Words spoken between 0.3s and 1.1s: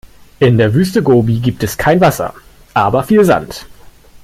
In der Wüste